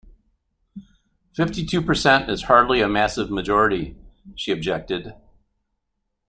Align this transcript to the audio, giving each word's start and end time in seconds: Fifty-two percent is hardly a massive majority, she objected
Fifty-two 1.35 1.79
percent 1.83 2.27
is 2.27 2.45
hardly 2.45 2.81
a 2.81 2.87
massive 2.87 3.29
majority, 3.29 3.95
she 4.33 4.51
objected 4.51 5.13